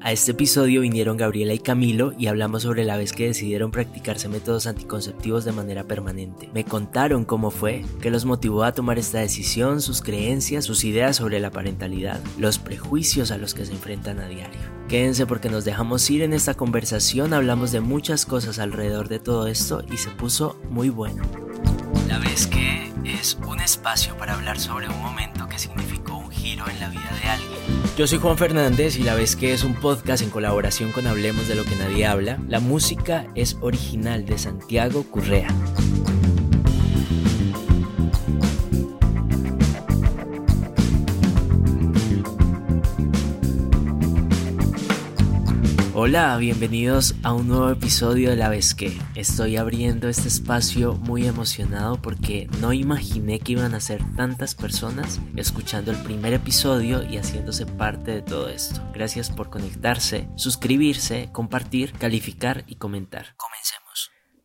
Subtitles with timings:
[0.00, 4.28] A este episodio vinieron Gabriela y Camilo y hablamos sobre la vez que decidieron practicarse
[4.28, 6.48] métodos anticonceptivos de manera permanente.
[6.54, 11.16] Me contaron cómo fue, qué los motivó a tomar esta decisión, sus creencias, sus ideas
[11.16, 14.60] sobre la parentalidad, los prejuicios a los que se enfrentan a diario.
[14.88, 19.48] Quédense porque nos dejamos ir en esta conversación, hablamos de muchas cosas alrededor de todo
[19.48, 21.24] esto y se puso muy bueno.
[22.06, 26.68] La vez que es un espacio para hablar sobre un momento que significó un giro
[26.68, 27.77] en la vida de alguien.
[27.98, 31.48] Yo soy Juan Fernández y la vez que es un podcast en colaboración con Hablemos
[31.48, 32.38] de lo que nadie habla.
[32.46, 35.48] La música es original de Santiago Currea.
[46.00, 48.96] Hola, bienvenidos a un nuevo episodio de La Vez que.
[49.16, 55.20] Estoy abriendo este espacio muy emocionado porque no imaginé que iban a ser tantas personas
[55.34, 58.80] escuchando el primer episodio y haciéndose parte de todo esto.
[58.94, 63.34] Gracias por conectarse, suscribirse, compartir, calificar y comentar.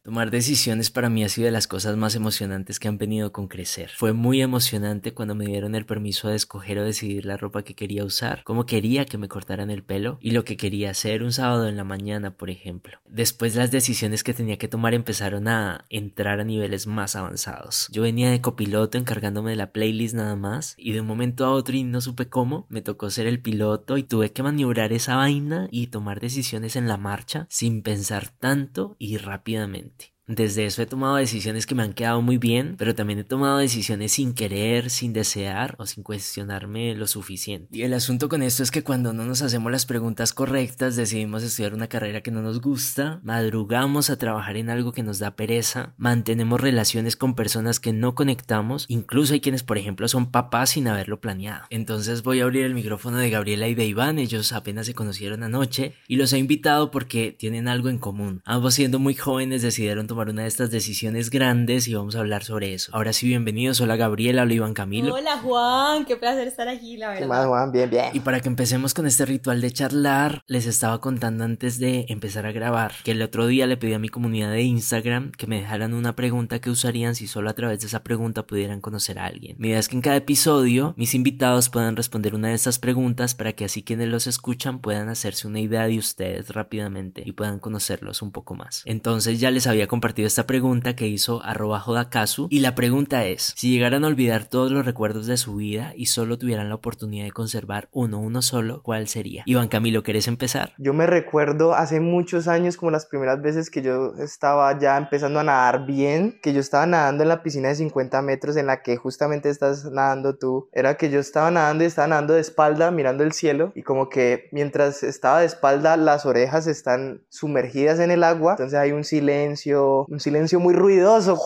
[0.05, 3.47] Tomar decisiones para mí ha sido de las cosas más emocionantes que han venido con
[3.47, 3.89] crecer.
[3.95, 7.73] Fue muy emocionante cuando me dieron el permiso de escoger o decidir la ropa que
[7.73, 11.31] quería usar, cómo quería que me cortaran el pelo y lo que quería hacer un
[11.31, 12.99] sábado en la mañana, por ejemplo.
[13.07, 17.87] Después las decisiones que tenía que tomar empezaron a entrar a niveles más avanzados.
[17.89, 21.51] Yo venía de copiloto encargándome de la playlist nada más y de un momento a
[21.51, 25.15] otro y no supe cómo, me tocó ser el piloto y tuve que maniobrar esa
[25.15, 29.92] vaina y tomar decisiones en la marcha sin pensar tanto y rápidamente.
[30.25, 33.57] Desde eso he tomado decisiones que me han quedado muy bien, pero también he tomado
[33.57, 37.67] decisiones sin querer, sin desear o sin cuestionarme lo suficiente.
[37.77, 41.43] Y el asunto con esto es que cuando no nos hacemos las preguntas correctas, decidimos
[41.43, 45.35] estudiar una carrera que no nos gusta, madrugamos a trabajar en algo que nos da
[45.35, 50.69] pereza, mantenemos relaciones con personas que no conectamos, incluso hay quienes por ejemplo son papás
[50.71, 51.65] sin haberlo planeado.
[51.69, 55.43] Entonces voy a abrir el micrófono de Gabriela y de Iván, ellos apenas se conocieron
[55.43, 58.41] anoche y los he invitado porque tienen algo en común.
[58.45, 62.43] Ambos siendo muy jóvenes decidieron tomar una de estas decisiones grandes y vamos a hablar
[62.43, 62.91] sobre eso.
[62.93, 63.81] Ahora sí, bienvenidos.
[63.81, 65.13] Hola Gabriela, hola Iván Camilo.
[65.13, 67.21] Hola Juan, qué placer estar aquí, la verdad.
[67.21, 67.71] ¿Qué más Juan?
[67.71, 68.05] Bien, bien.
[68.13, 72.45] Y para que empecemos con este ritual de charlar, les estaba contando antes de empezar
[72.45, 75.59] a grabar que el otro día le pedí a mi comunidad de Instagram que me
[75.59, 79.25] dejaran una pregunta que usarían si solo a través de esa pregunta pudieran conocer a
[79.25, 79.55] alguien.
[79.59, 83.35] Mi idea es que en cada episodio mis invitados puedan responder una de estas preguntas
[83.35, 87.59] para que así quienes los escuchan puedan hacerse una idea de ustedes rápidamente y puedan
[87.59, 88.83] conocerlos un poco más.
[88.85, 93.53] Entonces ya les había compartido esta pregunta que hizo arroba jodakazu y la pregunta es,
[93.55, 97.23] si llegaran a olvidar todos los recuerdos de su vida y solo tuvieran la oportunidad
[97.23, 99.43] de conservar uno, uno solo, ¿cuál sería?
[99.45, 100.73] Iván Camilo, ¿querés empezar?
[100.77, 105.39] Yo me recuerdo hace muchos años como las primeras veces que yo estaba ya empezando
[105.39, 108.81] a nadar bien, que yo estaba nadando en la piscina de 50 metros en la
[108.81, 112.91] que justamente estás nadando tú, era que yo estaba nadando y estaba nadando de espalda
[112.91, 118.11] mirando el cielo y como que mientras estaba de espalda las orejas están sumergidas en
[118.11, 121.39] el agua, entonces hay un silencio, un silencio muy ruidoso,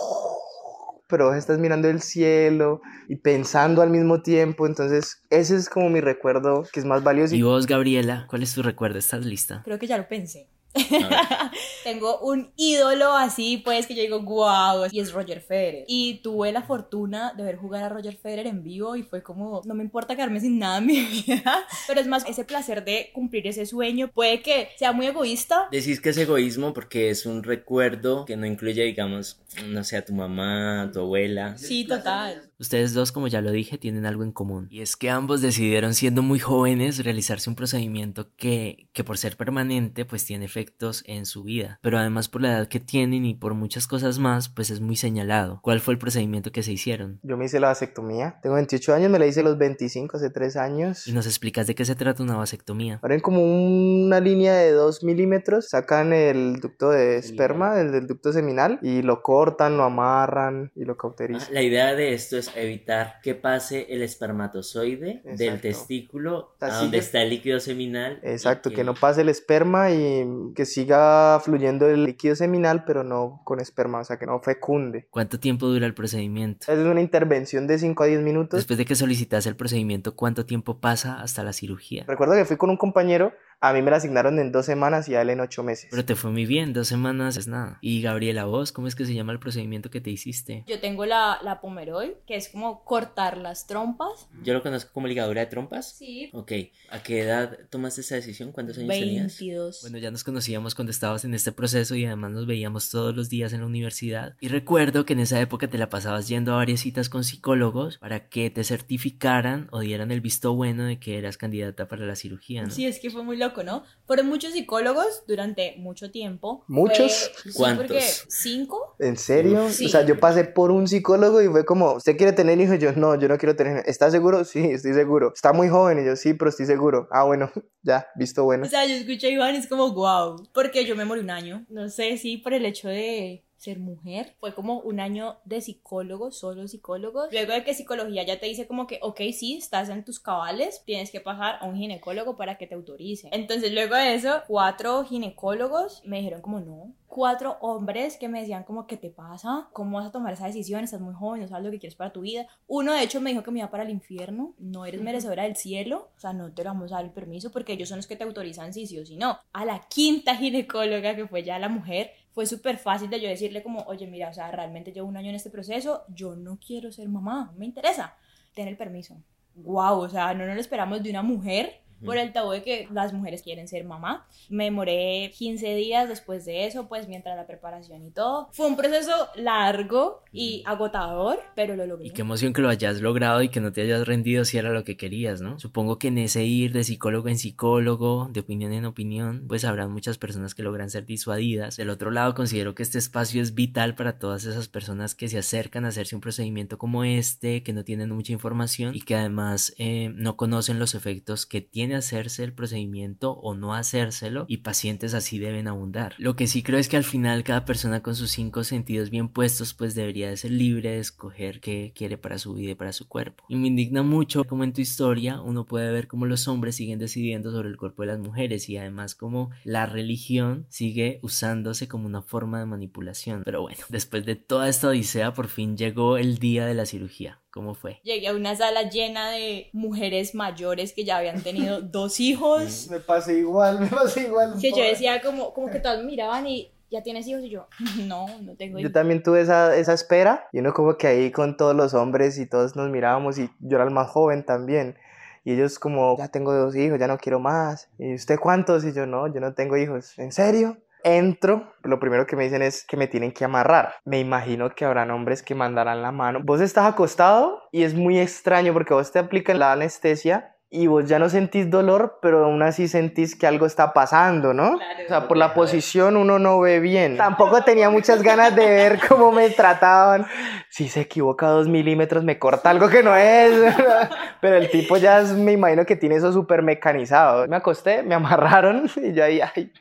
[1.08, 6.00] pero estás mirando el cielo y pensando al mismo tiempo, entonces ese es como mi
[6.00, 7.34] recuerdo que es más valioso.
[7.34, 8.98] Y vos, Gabriela, ¿cuál es tu recuerdo?
[8.98, 9.62] ¿Estás lista?
[9.64, 10.48] Creo que ya lo pensé.
[11.84, 15.84] Tengo un ídolo así, pues, que yo digo, wow, y es Roger Federer.
[15.88, 19.62] Y tuve la fortuna de ver jugar a Roger Federer en vivo y fue como,
[19.64, 23.10] no me importa quedarme sin nada en mi vida, pero es más ese placer de
[23.12, 24.08] cumplir ese sueño.
[24.08, 25.68] Puede que sea muy egoísta.
[25.70, 30.04] Decís que es egoísmo porque es un recuerdo que no incluye, digamos, no sé, a
[30.04, 31.56] tu mamá, a tu abuela.
[31.58, 32.50] Sí, total.
[32.58, 34.68] Ustedes dos, como ya lo dije, tienen algo en común.
[34.70, 39.36] Y es que ambos decidieron, siendo muy jóvenes, realizarse un procedimiento que, que por ser
[39.36, 41.78] permanente, pues tiene efectos en su vida.
[41.82, 44.96] Pero además por la edad que tienen y por muchas cosas más, pues es muy
[44.96, 45.60] señalado.
[45.62, 47.20] ¿Cuál fue el procedimiento que se hicieron?
[47.22, 48.38] Yo me hice la vasectomía.
[48.42, 51.06] Tengo 28 años, me la hice a los 25, hace 3 años.
[51.06, 52.98] Y nos explicas de qué se trata una vasectomía.
[53.02, 58.32] Abren como una línea de 2 milímetros, sacan el ducto de esperma, el del ducto
[58.32, 61.48] seminal, y lo cortan, lo amarran y lo cauterizan.
[61.50, 65.62] Ah, la idea de esto es evitar que pase el espermatozoide del Exacto.
[65.62, 68.18] testículo a donde que- está el líquido seminal.
[68.22, 70.24] Exacto, que no pase el esperma y
[70.54, 75.06] que siga fluyendo el líquido seminal, pero no con esperma, o sea, que no fecunde.
[75.10, 76.70] ¿Cuánto tiempo dura el procedimiento?
[76.70, 78.58] Es una intervención de 5 a 10 minutos.
[78.58, 82.04] Después de que solicitas el procedimiento, ¿cuánto tiempo pasa hasta la cirugía?
[82.06, 85.16] Recuerdo que fui con un compañero, a mí me la asignaron en dos semanas y
[85.16, 85.88] a él en ocho meses.
[85.90, 87.78] Pero te fue muy bien, dos semanas es nada.
[87.80, 90.64] Y Gabriela, vos, ¿cómo es que se llama el procedimiento que te hiciste?
[90.68, 94.28] Yo tengo la, la Pomeroy, que es como cortar las trompas.
[94.44, 95.96] Yo lo conozco como ligadura de trompas.
[95.96, 96.30] Sí.
[96.32, 96.52] Ok,
[96.90, 98.52] ¿a qué edad tomaste esa decisión?
[98.52, 99.38] ¿Cuántos años tenías?
[99.40, 99.80] 22.
[99.82, 103.28] Bueno, ya nos conocíamos cuando estabas en este proceso y además nos veíamos todos los
[103.28, 104.36] días en la universidad.
[104.40, 107.98] Y recuerdo que en esa época te la pasabas yendo a varias citas con psicólogos
[107.98, 112.14] para que te certificaran o dieran el visto bueno de que eras candidata para la
[112.14, 112.70] cirugía, ¿no?
[112.70, 113.82] Sí, es que fue muy loco, ¿no?
[114.06, 116.64] Fueron muchos psicólogos durante mucho tiempo.
[116.68, 117.32] ¿Muchos?
[117.42, 117.86] Fue- sí, ¿Cuántos?
[117.88, 118.94] porque ¿Cinco?
[119.00, 119.68] ¿En serio?
[119.70, 119.86] Sí.
[119.86, 122.76] O sea, yo pasé por un psicólogo y fue como, ¿usted quiere tener hijos?
[122.76, 123.88] Y yo, no, yo no quiero tener hijos.
[123.88, 124.44] ¿Está seguro?
[124.44, 125.32] Sí, estoy seguro.
[125.34, 125.98] ¿Está muy joven?
[126.00, 127.08] Y yo, sí, pero estoy seguro.
[127.10, 127.50] Ah, bueno,
[127.82, 128.64] ya, visto bueno.
[128.66, 130.27] O sea, yo escuché a Iván y es como, wow.
[130.52, 131.66] Porque yo me morí un año.
[131.68, 134.34] No sé si por el hecho de ser mujer.
[134.40, 137.28] Fue como un año de psicólogos, solo psicólogos.
[137.32, 140.82] Luego de que psicología ya te dice como que, ok, sí, estás en tus cabales,
[140.86, 143.28] tienes que pasar a un ginecólogo para que te autorice.
[143.32, 146.94] Entonces, luego de eso, cuatro ginecólogos me dijeron como, no.
[147.08, 149.68] Cuatro hombres que me decían como, ¿qué te pasa?
[149.72, 150.84] ¿Cómo vas a tomar esa decisión?
[150.84, 152.46] Estás muy joven, no sabes lo que quieres para tu vida.
[152.66, 154.54] Uno, de hecho, me dijo que me iba para el infierno.
[154.58, 156.10] No eres merecedora del cielo.
[156.16, 158.24] O sea, no te vamos a dar el permiso porque ellos son los que te
[158.24, 159.38] autorizan sí, sí o sí no.
[159.52, 163.64] A la quinta ginecóloga, que fue ya la mujer, fue súper fácil de yo decirle
[163.64, 166.92] como, oye, mira, o sea, realmente llevo un año en este proceso, yo no quiero
[166.92, 168.14] ser mamá, me interesa.
[168.54, 169.20] Ten el permiso.
[169.56, 172.88] Wow, o sea, no nos lo esperamos de una mujer por el tabú de que
[172.92, 174.26] las mujeres quieren ser mamá.
[174.48, 178.48] Me demoré 15 días después de eso, pues mientras la preparación y todo.
[178.52, 182.06] Fue un proceso largo y agotador, pero lo logré.
[182.06, 184.70] Y qué emoción que lo hayas logrado y que no te hayas rendido si era
[184.70, 185.58] lo que querías, ¿no?
[185.58, 189.92] Supongo que en ese ir de psicólogo en psicólogo, de opinión en opinión, pues habrán
[189.92, 191.76] muchas personas que logran ser disuadidas.
[191.76, 195.38] Del otro lado, considero que este espacio es vital para todas esas personas que se
[195.38, 199.74] acercan a hacerse un procedimiento como este, que no tienen mucha información y que además
[199.78, 201.60] eh, no conocen los efectos que
[201.94, 206.14] hacerse el procedimiento o no hacérselo y pacientes así deben abundar.
[206.18, 209.28] Lo que sí creo es que al final cada persona con sus cinco sentidos bien
[209.28, 212.92] puestos pues debería de ser libre de escoger qué quiere para su vida y para
[212.92, 213.44] su cuerpo.
[213.48, 216.98] Y me indigna mucho como en tu historia uno puede ver cómo los hombres siguen
[216.98, 222.06] decidiendo sobre el cuerpo de las mujeres y además como la religión sigue usándose como
[222.06, 223.42] una forma de manipulación.
[223.44, 227.40] Pero bueno, después de toda esta odisea por fin llegó el día de la cirugía.
[227.50, 228.00] ¿Cómo fue?
[228.02, 232.88] Llegué a una sala llena de mujeres mayores que ya habían tenido dos hijos.
[232.90, 234.54] Me pasó igual, me pasó igual.
[234.60, 237.66] Que yo decía como, como que todas me miraban y ya tienes hijos y yo,
[238.06, 238.92] no, no tengo Yo hijos.
[238.92, 242.46] también tuve esa, esa espera y uno como que ahí con todos los hombres y
[242.46, 244.96] todos nos mirábamos y yo era el más joven también.
[245.44, 247.88] Y ellos como, ya tengo dos hijos, ya no quiero más.
[247.98, 248.84] ¿Y usted cuántos?
[248.84, 250.18] Y yo no, yo no tengo hijos.
[250.18, 250.76] ¿En serio?
[251.04, 253.94] Entro, lo primero que me dicen es que me tienen que amarrar.
[254.04, 256.40] Me imagino que habrán hombres que mandarán la mano.
[256.42, 261.08] Vos estás acostado y es muy extraño porque vos te aplican la anestesia y vos
[261.08, 264.76] ya no sentís dolor, pero aún así sentís que algo está pasando, ¿no?
[264.76, 265.04] Claro.
[265.04, 267.16] O sea, por la posición uno no ve bien.
[267.16, 270.26] Tampoco tenía muchas ganas de ver cómo me trataban.
[270.70, 273.74] Si se equivoca dos milímetros, me corta algo que no es.
[274.40, 277.46] Pero el tipo ya es- me imagino que tiene eso súper mecanizado.
[277.48, 279.72] Me acosté, me amarraron y yo ahí, ay.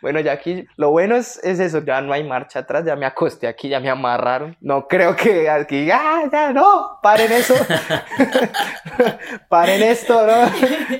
[0.00, 3.06] Bueno, ya aquí, lo bueno es, es eso, ya no hay marcha atrás, ya me
[3.06, 4.56] acosté aquí, ya me amarraron.
[4.60, 7.54] No creo que aquí, ah, ya, no, paren eso.
[9.48, 10.50] paren esto, ¿no?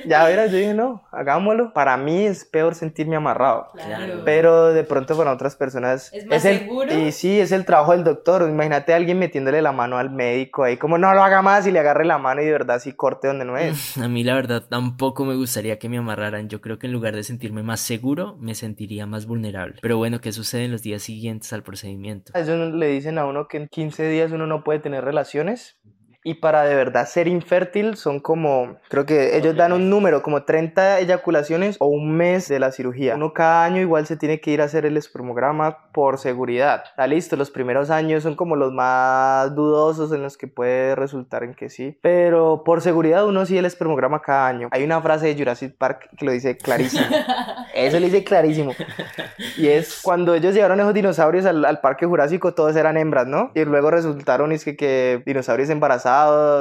[0.05, 1.73] Ya verás, yo dije, no, hagámoslo.
[1.73, 3.69] Para mí es peor sentirme amarrado.
[3.73, 4.21] Claro.
[4.25, 6.93] Pero de pronto para otras personas Es más el, seguro.
[6.93, 8.47] Y sí, es el trabajo del doctor.
[8.49, 11.71] Imagínate a alguien metiéndole la mano al médico ahí, como no lo haga más y
[11.71, 13.97] le agarre la mano y de verdad sí corte donde no es.
[14.03, 16.49] A mí la verdad tampoco me gustaría que me amarraran.
[16.49, 19.79] Yo creo que en lugar de sentirme más seguro, me sentiría más vulnerable.
[19.81, 22.31] Pero bueno, ¿qué sucede en los días siguientes al procedimiento?
[22.35, 25.77] A ellos le dicen a uno que en 15 días uno no puede tener relaciones
[26.23, 30.43] y para de verdad ser infértil son como, creo que ellos dan un número, como
[30.43, 33.15] 30 eyaculaciones o un mes de la cirugía.
[33.15, 36.83] Uno cada año igual se tiene que ir a hacer el espermograma por seguridad.
[36.89, 41.43] Está listo, los primeros años son como los más dudosos en los que puede resultar
[41.43, 41.97] en que sí.
[42.01, 44.69] Pero por seguridad uno sí el espermograma cada año.
[44.71, 47.05] Hay una frase de Jurassic Park que lo dice clarísimo.
[47.73, 48.71] Eso lo dice clarísimo.
[49.57, 53.51] Y es cuando ellos llevaron esos dinosaurios al, al Parque Jurásico, todos eran hembras, ¿no?
[53.55, 56.12] Y luego resultaron es que, que dinosaurios embarazados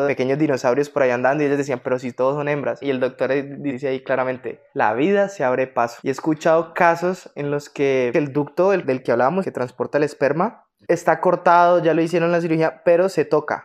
[0.07, 2.83] pequeños dinosaurios por ahí andando y ellos decían, pero si todos son hembras.
[2.83, 5.99] Y el doctor dice ahí claramente, la vida se abre paso.
[6.03, 9.99] Y he escuchado casos en los que el ducto del, del que hablábamos, que transporta
[9.99, 13.65] el esperma, está cortado, ya lo hicieron la cirugía, pero se toca.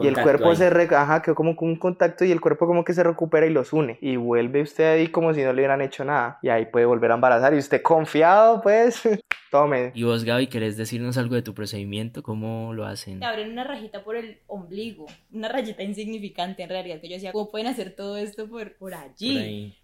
[0.00, 0.88] Y el cuerpo se re...
[0.94, 3.72] Ajá, quedó como con un contacto y el cuerpo como que se recupera y los
[3.72, 3.98] une.
[4.00, 6.38] Y vuelve usted ahí como si no le hubieran hecho nada.
[6.42, 7.54] Y ahí puede volver a embarazar.
[7.54, 9.02] Y usted confiado, pues,
[9.50, 9.92] tome.
[9.94, 12.22] Y vos, Gaby, ¿querés decirnos algo de tu procedimiento?
[12.22, 13.20] ¿Cómo lo hacen?
[13.20, 15.06] Te abren una rajita por el ombligo.
[15.32, 17.00] Una rayita insignificante en realidad.
[17.00, 19.32] Que yo decía, ¿cómo pueden hacer todo esto por, por allí?
[19.32, 19.78] Por ahí.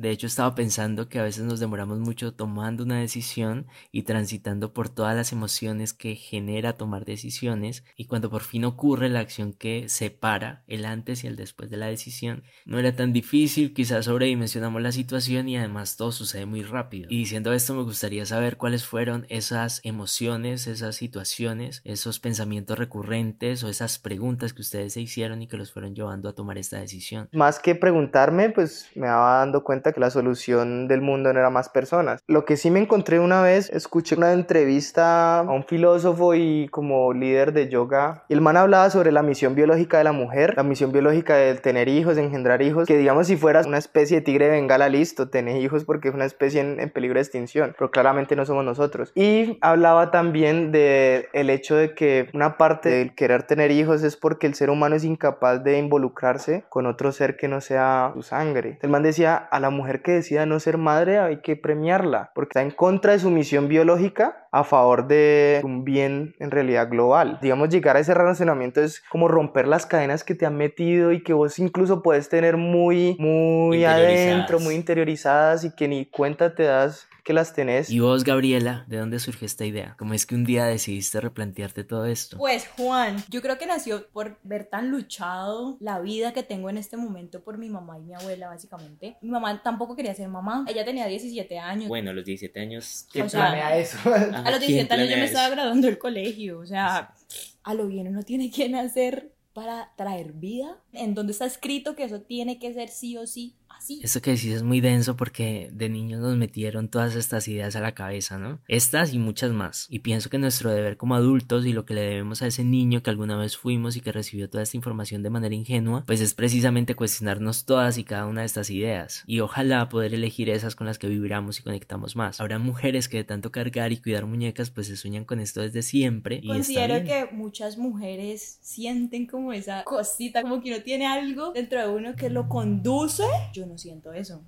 [0.00, 4.72] De hecho, estaba pensando que a veces nos demoramos mucho tomando una decisión y transitando
[4.72, 9.52] por todas las emociones que genera tomar decisiones y cuando por fin ocurre la acción
[9.52, 14.06] que separa el antes y el después de la decisión, no era tan difícil, quizás
[14.06, 17.08] sobredimensionamos la situación y además todo sucede muy rápido.
[17.10, 23.62] Y diciendo esto me gustaría saber cuáles fueron esas emociones, esas situaciones, esos pensamientos recurrentes
[23.64, 26.78] o esas preguntas que ustedes se hicieron y que los fueron llevando a tomar esta
[26.78, 27.28] decisión.
[27.32, 31.50] Más que preguntarme, pues me daba dando cuenta que la solución del mundo no era
[31.50, 32.22] más personas.
[32.26, 37.12] Lo que sí me encontré una vez, escuché una entrevista a un filósofo y como
[37.12, 40.62] líder de yoga, y el man hablaba sobre la misión biológica de la mujer, la
[40.62, 44.22] misión biológica de tener hijos, de engendrar hijos, que digamos si fueras una especie de
[44.22, 47.74] tigre de bengala, listo, tenés hijos porque es una especie en, en peligro de extinción,
[47.78, 49.12] pero claramente no somos nosotros.
[49.14, 54.16] Y hablaba también de el hecho de que una parte del querer tener hijos es
[54.16, 58.22] porque el ser humano es incapaz de involucrarse con otro ser que no sea su
[58.22, 58.78] sangre.
[58.82, 62.50] El man decía, a la mujer que decida no ser madre hay que premiarla, porque
[62.50, 67.38] está en contra de su misión biológica a favor de un bien en realidad global.
[67.40, 71.22] Digamos, llegar a ese relacionamiento es como romper las cadenas que te han metido y
[71.22, 76.64] que vos incluso puedes tener muy, muy adentro, muy interiorizadas y que ni cuenta te
[76.64, 77.90] das que las tenés.
[77.90, 79.94] Y vos, Gabriela, ¿de dónde surgió esta idea?
[79.98, 82.36] ¿Cómo es que un día decidiste replantearte todo esto?
[82.38, 86.78] Pues Juan, yo creo que nació por ver tan luchado la vida que tengo en
[86.78, 89.16] este momento por mi mamá y mi abuela, básicamente.
[89.20, 90.64] Mi mamá tampoco quería ser mamá.
[90.68, 91.88] Ella tenía 17 años.
[91.88, 93.06] Bueno, los 17 años.
[93.12, 93.98] ¿Quién planea eso?
[94.44, 96.58] a los 17 años yo me estaba graduando del colegio.
[96.58, 97.14] O sea,
[97.62, 100.78] a lo bien uno tiene que nacer para traer vida.
[100.92, 104.00] En donde está escrito que eso tiene que ser sí o sí así.
[104.02, 107.80] Eso que decís es muy denso porque de niños nos metieron todas estas ideas a
[107.80, 108.60] la cabeza, ¿no?
[108.68, 109.86] Estas y muchas más.
[109.90, 113.02] Y pienso que nuestro deber como adultos y lo que le debemos a ese niño
[113.02, 116.34] que alguna vez fuimos y que recibió toda esta información de manera ingenua, pues es
[116.34, 119.22] precisamente cuestionarnos todas y cada una de estas ideas.
[119.26, 122.40] Y ojalá poder elegir esas con las que vibramos y conectamos más.
[122.40, 125.82] Habrá mujeres que de tanto cargar y cuidar muñecas pues se sueñan con esto desde
[125.82, 126.40] siempre.
[126.42, 131.80] Y Considero que muchas mujeres sienten como esa cosita, como que uno tiene algo dentro
[131.80, 133.24] de uno que lo conduce.
[133.52, 134.42] Yo no siento eso.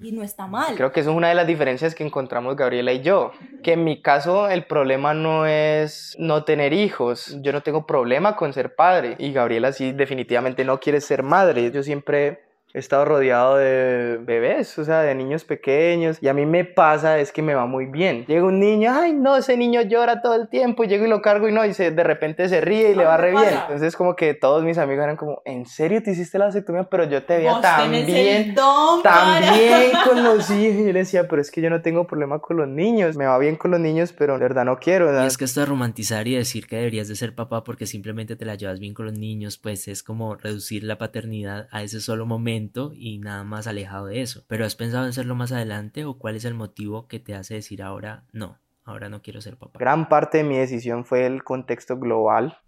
[0.00, 0.76] Y no está mal.
[0.76, 3.32] Creo que eso es una de las diferencias que encontramos Gabriela y yo.
[3.62, 7.36] Que en mi caso el problema no es no tener hijos.
[7.42, 9.16] Yo no tengo problema con ser padre.
[9.18, 11.70] Y Gabriela sí definitivamente no quiere ser madre.
[11.70, 12.43] Yo siempre
[12.74, 17.20] he estado rodeado de bebés, o sea, de niños pequeños, y a mí me pasa
[17.20, 18.24] es que me va muy bien.
[18.26, 21.22] Llega un niño, ay, no, ese niño llora todo el tiempo, y llego y lo
[21.22, 23.54] cargo y no, y se, de repente se ríe y le va re bien.
[23.62, 26.82] Entonces, como que todos mis amigos eran como, ¿en serio te hiciste la vasectomía?
[26.90, 28.56] Pero yo te veía tan bien,
[29.04, 30.80] tan bien con los hijos.
[30.80, 33.26] Y yo le decía, pero es que yo no tengo problema con los niños, me
[33.26, 35.06] va bien con los niños, pero de verdad no quiero.
[35.06, 35.22] ¿verdad?
[35.22, 38.34] Y es que esto de romantizar y decir que deberías de ser papá porque simplemente
[38.34, 42.00] te la llevas bien con los niños, pues es como reducir la paternidad a ese
[42.00, 42.63] solo momento
[42.94, 44.44] y nada más alejado de eso.
[44.46, 47.54] Pero ¿has pensado en hacerlo más adelante o cuál es el motivo que te hace
[47.54, 48.58] decir ahora no?
[48.84, 49.78] Ahora no quiero ser papá.
[49.78, 52.58] Gran parte de mi decisión fue el contexto global.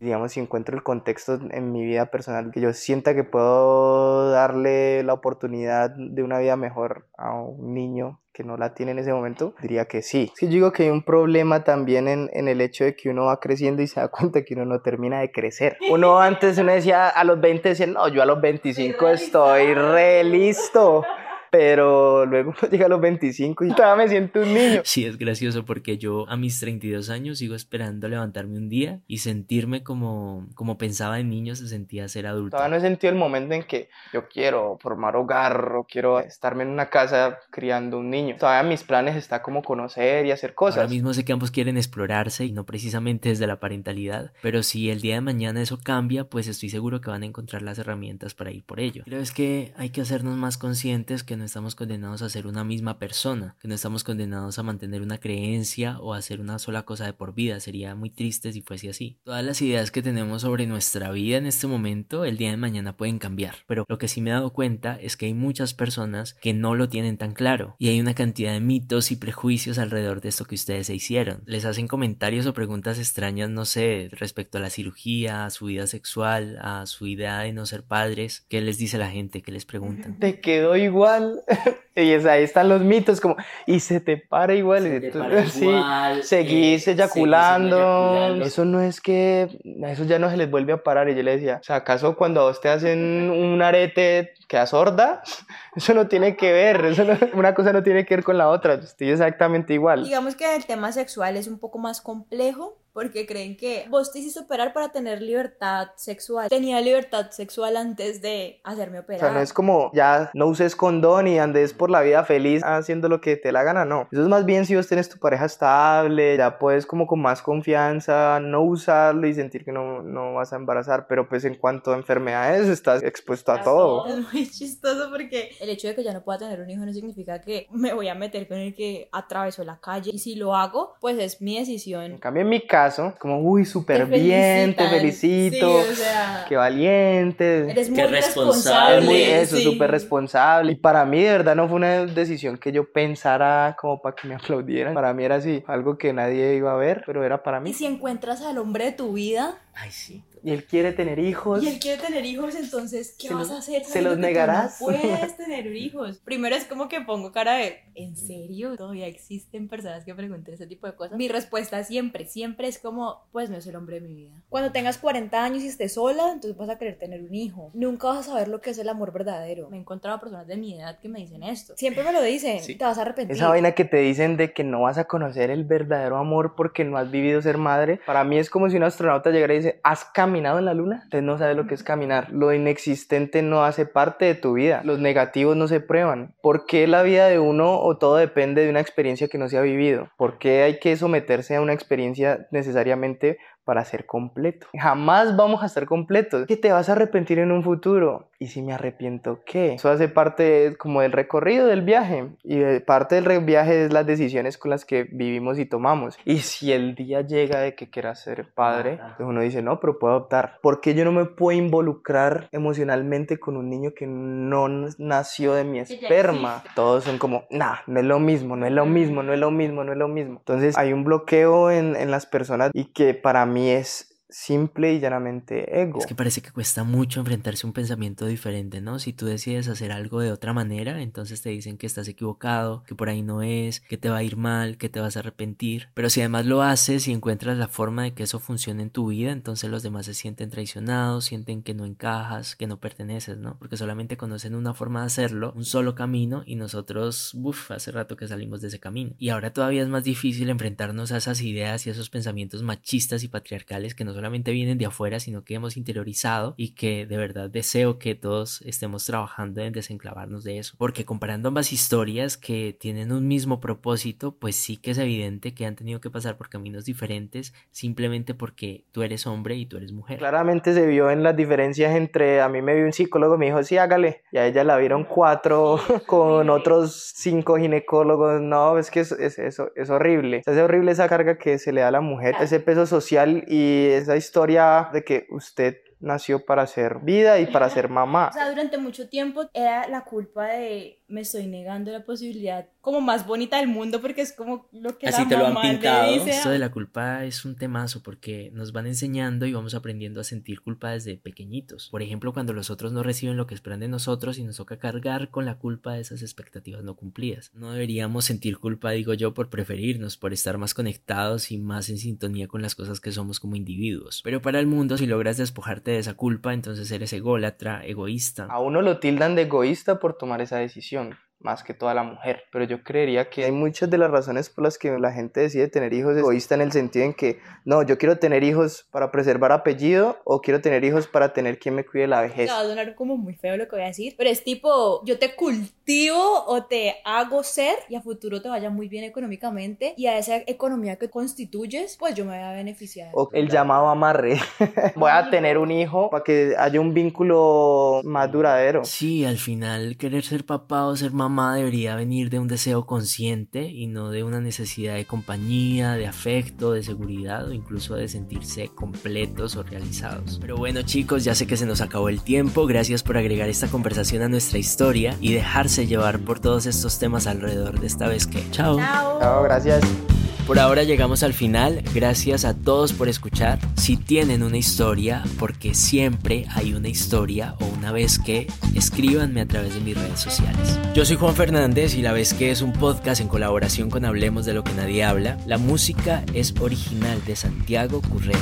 [0.00, 5.02] Digamos, si encuentro el contexto en mi vida personal, que yo sienta que puedo darle
[5.02, 9.12] la oportunidad de una vida mejor a un niño que no la tiene en ese
[9.12, 10.30] momento, diría que sí.
[10.32, 13.08] Es que yo digo que hay un problema también en, en, el hecho de que
[13.08, 15.76] uno va creciendo y se da cuenta que uno no termina de crecer.
[15.90, 20.22] Uno antes uno decía a los 20 decía, no, yo a los 25 estoy re
[20.22, 21.02] listo.
[21.50, 24.80] Pero luego llega a los 25 y todavía me siento un niño.
[24.84, 29.18] Sí, es gracioso porque yo a mis 32 años sigo esperando levantarme un día y
[29.18, 32.56] sentirme como, como pensaba en niño, se sentía ser adulto.
[32.56, 36.62] Todavía no he sentido el momento en que yo quiero formar hogar o quiero estarme
[36.62, 38.36] en una casa criando un niño.
[38.38, 40.78] Todavía mis planes está como conocer y hacer cosas.
[40.78, 44.90] Ahora mismo sé que ambos quieren explorarse y no precisamente desde la parentalidad, pero si
[44.90, 48.34] el día de mañana eso cambia, pues estoy seguro que van a encontrar las herramientas
[48.34, 49.02] para ir por ello.
[49.04, 52.64] Creo es que hay que hacernos más conscientes que no estamos condenados a ser una
[52.64, 56.82] misma persona, que no estamos condenados a mantener una creencia o a hacer una sola
[56.82, 57.60] cosa de por vida.
[57.60, 59.18] Sería muy triste si fuese así.
[59.24, 62.96] Todas las ideas que tenemos sobre nuestra vida en este momento, el día de mañana
[62.96, 66.34] pueden cambiar, pero lo que sí me he dado cuenta es que hay muchas personas
[66.34, 70.20] que no lo tienen tan claro y hay una cantidad de mitos y prejuicios alrededor
[70.20, 71.42] de esto que ustedes se hicieron.
[71.46, 75.86] Les hacen comentarios o preguntas extrañas, no sé, respecto a la cirugía, a su vida
[75.86, 78.44] sexual, a su idea de no ser padres.
[78.48, 79.42] ¿Qué les dice la gente?
[79.42, 80.18] ¿Qué les preguntan?
[80.18, 81.27] Te quedó igual.
[81.94, 84.86] y ahí están los mitos, como, y se te para igual.
[84.86, 87.76] y te tú- para sí, igual, seguís eh, eyaculando.
[87.76, 88.44] seguís eyaculando.
[88.44, 89.48] Eso no es que,
[89.86, 91.08] eso ya no se les vuelve a parar.
[91.08, 94.70] Y yo le decía, o sea, ¿acaso cuando a vos te hacen un arete quedas
[94.70, 95.22] sorda?
[95.76, 98.48] Eso no tiene que ver, eso no- una cosa no tiene que ver con la
[98.48, 98.74] otra.
[98.74, 100.02] Estoy exactamente igual.
[100.02, 104.18] Digamos que el tema sexual es un poco más complejo porque creen que vos te
[104.18, 106.48] hiciste operar para tener libertad sexual.
[106.48, 109.20] Tenía libertad sexual antes de hacerme O operar.
[109.20, 113.08] sea, no es como ya no uses condón y andes por la vida feliz haciendo
[113.08, 114.08] lo que te la gana, no.
[114.10, 117.40] Eso es más bien si vos tenés tu pareja estable, ya puedes como con más
[117.40, 121.92] confianza no usarlo y sentir que no, no vas a embarazar, pero pues en cuanto
[121.92, 124.06] a enfermedades estás expuesto a todo.
[124.08, 126.92] Es muy chistoso porque el hecho de que ya no pueda tener un hijo no
[126.92, 130.10] significa que me voy a meter con el que atravesó la calle.
[130.12, 132.18] Y si lo hago, pues es mi En decisión.
[132.18, 132.87] cambio, en mi caso,
[133.18, 137.70] como, uy, súper bien, te felicito, Sí, o sea, qué valiente.
[137.70, 138.98] eres muy Qué responsable.
[138.98, 139.40] Es muy responsable.
[139.42, 139.62] eso, sí.
[139.64, 140.72] súper responsable.
[140.72, 144.28] Y para mí, de verdad, no fue una decisión que yo pensara como para que
[144.28, 144.94] me aplaudieran.
[144.94, 147.70] Para mí era así, algo que nadie iba a ver, pero era para mí.
[147.70, 150.24] Y si encuentras al hombre de tu vida Ay, sí.
[150.42, 151.62] Y él quiere tener hijos.
[151.62, 153.84] y él quiere tener hijos, entonces, ¿qué Se vas los- a hacer?
[153.84, 154.80] se los negarás.
[154.80, 156.18] No puedes tener hijos.
[156.24, 158.76] Primero es como que pongo cara de, ¿en serio?
[158.76, 161.16] Todavía existen personas que preguntan ese tipo de cosas.
[161.16, 164.32] Mi respuesta siempre, siempre es como, pues no es el hombre de mi vida.
[164.48, 167.70] Cuando tengas 40 años y estés sola, entonces vas a querer tener un hijo.
[167.74, 169.68] Nunca vas a saber lo que es el amor verdadero.
[169.70, 171.74] Me he encontrado personas de mi edad que me dicen esto.
[171.76, 172.76] Siempre me lo dicen, Sí.
[172.76, 173.36] te vas a arrepentir.
[173.36, 176.84] Esa vaina que te dicen de que no vas a conocer el verdadero amor porque
[176.84, 179.80] no has vivido ser madre, para mí es como si un astronauta llegara y dice,
[179.82, 181.00] ¿has caminado en la luna?
[181.04, 182.30] Entonces no sabes lo que es caminar.
[182.30, 184.80] Lo inexistente no hace parte de tu vida.
[184.84, 186.34] Los negativos no se prueban.
[186.40, 189.58] ¿Por qué la vida de uno o todo depende de una experiencia que no se
[189.58, 190.10] ha vivido?
[190.16, 194.66] ¿Por qué hay que someterse a una experiencia necesariamente para ser completo?
[194.72, 196.46] Jamás vamos a estar completos.
[196.46, 198.30] Que te vas a arrepentir en un futuro.
[198.38, 199.74] ¿Y si me arrepiento qué?
[199.74, 202.28] Eso hace parte como del recorrido del viaje.
[202.44, 206.16] Y de- parte del viaje es las decisiones con las que vivimos y tomamos.
[206.24, 209.14] Y si el día llega de que quieras ser padre, Ajá.
[209.18, 210.54] pues uno dice, no, pero puedo adoptar.
[210.62, 215.64] ¿Por qué yo no me puedo involucrar emocionalmente con un niño que no nació de
[215.64, 216.62] mi esperma?
[216.74, 219.50] Todos son como, nah, no es lo mismo, no es lo mismo, no es lo
[219.50, 220.36] mismo, no es lo mismo.
[220.38, 225.00] Entonces hay un bloqueo en, en las personas y que para mí es simple y
[225.00, 226.00] llanamente ego.
[226.00, 228.98] Es que parece que cuesta mucho enfrentarse a un pensamiento diferente, ¿no?
[228.98, 232.94] Si tú decides hacer algo de otra manera, entonces te dicen que estás equivocado, que
[232.94, 235.88] por ahí no es, que te va a ir mal, que te vas a arrepentir.
[235.94, 239.08] Pero si además lo haces y encuentras la forma de que eso funcione en tu
[239.08, 243.56] vida, entonces los demás se sienten traicionados, sienten que no encajas, que no perteneces, ¿no?
[243.58, 248.16] Porque solamente conocen una forma de hacerlo, un solo camino, y nosotros, uff, hace rato
[248.16, 249.14] que salimos de ese camino.
[249.18, 253.22] Y ahora todavía es más difícil enfrentarnos a esas ideas y a esos pensamientos machistas
[253.22, 257.16] y patriarcales que no solamente vienen de afuera, sino que hemos interiorizado y que de
[257.16, 260.74] verdad deseo que todos estemos trabajando en desenclavarnos de eso.
[260.76, 265.66] Porque comparando ambas historias que tienen un mismo propósito, pues sí que es evidente que
[265.66, 269.92] han tenido que pasar por caminos diferentes simplemente porque tú eres hombre y tú eres
[269.92, 270.18] mujer.
[270.18, 273.46] Claramente se vio en las diferencias entre, a mí me vio un psicólogo y me
[273.46, 278.90] dijo, sí, hágale, y a ella la vieron cuatro con otros cinco ginecólogos, no, es
[278.90, 281.92] que es, es, eso es horrible, es horrible esa carga que se le da a
[281.92, 287.38] la mujer, ese peso social y esa historia de que usted nació para ser vida
[287.40, 288.28] y para ser mamá.
[288.30, 293.00] O sea, durante mucho tiempo era la culpa de me estoy negando la posibilidad como
[293.00, 295.70] más bonita del mundo porque es como lo que Así la te lo han mamá
[295.70, 296.12] pintado.
[296.12, 299.74] dice Esto a- de la culpa es un temazo porque nos van enseñando y vamos
[299.74, 301.88] aprendiendo a sentir culpa desde pequeñitos.
[301.90, 304.78] Por ejemplo, cuando los otros no reciben lo que esperan de nosotros y nos toca
[304.78, 307.50] cargar con la culpa de esas expectativas no cumplidas.
[307.54, 311.96] No deberíamos sentir culpa, digo yo, por preferirnos, por estar más conectados y más en
[311.98, 314.20] sintonía con las cosas que somos como individuos.
[314.24, 318.44] Pero para el mundo, si logras despojarte de esa culpa, entonces eres ególatra, egoísta.
[318.50, 320.97] A uno lo tildan de egoísta por tomar esa decisión.
[320.98, 322.44] región más que toda la mujer.
[322.50, 325.68] Pero yo creería que hay muchas de las razones por las que la gente decide
[325.68, 329.52] tener hijos egoísta en el sentido en que, no, yo quiero tener hijos para preservar
[329.52, 332.50] apellido o quiero tener hijos para tener quien me cuide la vejez.
[332.50, 335.18] va a sonar como muy feo lo que voy a decir, pero es tipo, yo
[335.18, 340.06] te cultivo o te hago ser y a futuro te vaya muy bien económicamente y
[340.06, 343.10] a esa economía que constituyes, pues yo me voy a beneficiar.
[343.12, 344.38] O el llamado amarre.
[344.96, 348.84] voy a tener un hijo para que haya un vínculo más duradero.
[348.84, 353.62] Sí, al final querer ser papá o ser mamá debería venir de un deseo consciente
[353.62, 358.68] y no de una necesidad de compañía, de afecto, de seguridad o incluso de sentirse
[358.68, 360.38] completos o realizados.
[360.40, 363.68] Pero bueno chicos, ya sé que se nos acabó el tiempo, gracias por agregar esta
[363.68, 368.26] conversación a nuestra historia y dejarse llevar por todos estos temas alrededor de esta vez
[368.26, 368.42] que.
[368.50, 368.78] Chao.
[368.78, 369.20] Chao.
[369.20, 370.17] Chao, gracias.
[370.48, 373.58] Por ahora llegamos al final, gracias a todos por escuchar.
[373.76, 379.46] Si tienen una historia, porque siempre hay una historia o una vez que, escríbanme a
[379.46, 380.78] través de mis redes sociales.
[380.94, 384.46] Yo soy Juan Fernández y la vez que es un podcast en colaboración con Hablemos
[384.46, 385.36] de lo que nadie habla.
[385.44, 388.38] La música es original de Santiago Currea.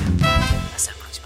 [0.77, 1.26] Hasta el próximo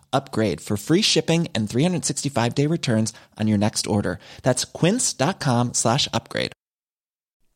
[0.11, 4.19] upgrade for free shipping and 365 day returns on your next order.
[4.43, 6.53] That's quince.com slash upgrade.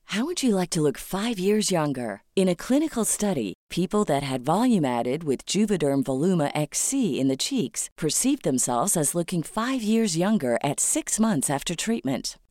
[0.10, 2.22] How would you like to look five years younger?
[2.36, 7.36] In a clinical study, people that had volume added with Juvederm Voluma XC in the
[7.36, 12.38] cheeks perceived themselves as looking five years younger at six months after treatment.